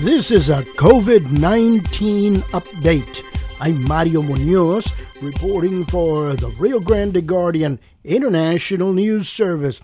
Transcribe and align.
This 0.00 0.30
is 0.30 0.48
a 0.48 0.62
COVID 0.62 1.30
19 1.38 2.36
update. 2.36 3.22
I'm 3.60 3.84
Mario 3.84 4.22
Munoz 4.22 4.90
reporting 5.20 5.84
for 5.84 6.32
the 6.32 6.48
Rio 6.58 6.80
Grande 6.80 7.26
Guardian 7.26 7.78
International 8.02 8.94
News 8.94 9.28
Service. 9.28 9.82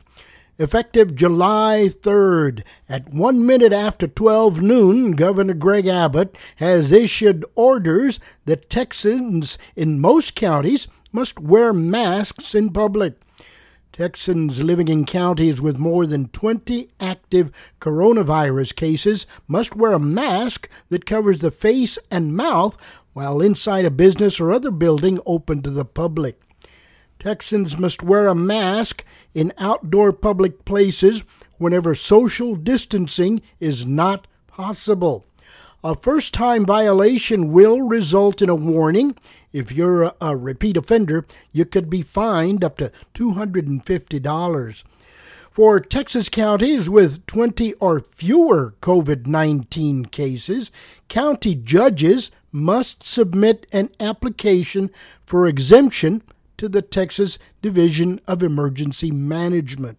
Effective 0.58 1.14
July 1.14 1.90
3rd, 1.90 2.62
at 2.88 3.12
one 3.12 3.44
minute 3.44 3.74
after 3.74 4.06
12 4.06 4.62
noon, 4.62 5.10
Governor 5.10 5.52
Greg 5.52 5.86
Abbott 5.86 6.34
has 6.56 6.92
issued 6.92 7.44
orders 7.54 8.18
that 8.46 8.70
Texans 8.70 9.58
in 9.76 10.00
most 10.00 10.34
counties 10.34 10.88
must 11.12 11.38
wear 11.38 11.74
masks 11.74 12.54
in 12.54 12.70
public. 12.70 13.20
Texans 13.92 14.62
living 14.62 14.88
in 14.88 15.04
counties 15.04 15.60
with 15.60 15.78
more 15.78 16.06
than 16.06 16.28
20 16.28 16.88
active 17.26 17.50
coronavirus 17.80 18.76
cases 18.76 19.26
must 19.48 19.74
wear 19.74 19.92
a 19.92 19.98
mask 19.98 20.68
that 20.90 21.04
covers 21.04 21.40
the 21.40 21.50
face 21.50 21.98
and 22.08 22.36
mouth 22.36 22.76
while 23.14 23.40
inside 23.40 23.84
a 23.84 23.90
business 23.90 24.38
or 24.38 24.52
other 24.52 24.70
building 24.70 25.18
open 25.26 25.60
to 25.60 25.70
the 25.70 25.84
public. 25.84 26.40
Texans 27.18 27.76
must 27.76 28.00
wear 28.00 28.28
a 28.28 28.34
mask 28.34 29.04
in 29.34 29.52
outdoor 29.58 30.12
public 30.12 30.64
places 30.64 31.24
whenever 31.58 31.96
social 31.96 32.54
distancing 32.54 33.42
is 33.58 33.84
not 33.84 34.28
possible. 34.46 35.24
A 35.82 35.96
first 35.96 36.32
time 36.32 36.64
violation 36.64 37.52
will 37.52 37.82
result 37.82 38.40
in 38.40 38.48
a 38.48 38.54
warning. 38.54 39.16
If 39.52 39.72
you're 39.72 40.04
a, 40.04 40.14
a, 40.20 40.36
repeat 40.36 40.76
offender, 40.76 41.26
you 41.50 41.64
could 41.64 41.90
be 41.90 42.02
fined 42.02 42.62
up 42.62 42.78
to 42.78 42.92
$250. 43.14 44.84
For 45.56 45.80
Texas 45.80 46.28
counties 46.28 46.90
with 46.90 47.24
20 47.24 47.72
or 47.80 48.00
fewer 48.00 48.74
COVID 48.82 49.26
19 49.26 50.04
cases, 50.04 50.70
county 51.08 51.54
judges 51.54 52.30
must 52.52 53.02
submit 53.02 53.66
an 53.72 53.88
application 53.98 54.90
for 55.24 55.46
exemption 55.46 56.20
to 56.58 56.68
the 56.68 56.82
Texas 56.82 57.38
Division 57.62 58.20
of 58.28 58.42
Emergency 58.42 59.10
Management. 59.10 59.98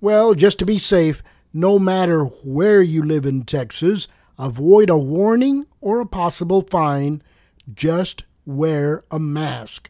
Well, 0.00 0.34
just 0.34 0.58
to 0.58 0.66
be 0.66 0.78
safe, 0.78 1.22
no 1.52 1.78
matter 1.78 2.24
where 2.24 2.82
you 2.82 3.00
live 3.04 3.26
in 3.26 3.44
Texas, 3.44 4.08
avoid 4.40 4.90
a 4.90 4.98
warning 4.98 5.68
or 5.80 6.00
a 6.00 6.06
possible 6.06 6.62
fine. 6.62 7.22
Just 7.72 8.24
wear 8.44 9.04
a 9.08 9.20
mask. 9.20 9.88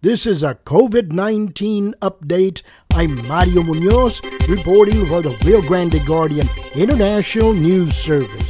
This 0.00 0.26
is 0.26 0.44
a 0.44 0.54
COVID 0.54 1.10
19 1.10 1.94
update. 2.00 2.62
I'm 2.94 3.16
Mario 3.26 3.64
Munoz 3.64 4.22
reporting 4.48 5.04
for 5.06 5.22
the 5.22 5.36
Rio 5.44 5.60
Grande 5.62 5.98
Guardian 6.06 6.48
International 6.76 7.52
News 7.52 7.96
Service. 7.96 8.47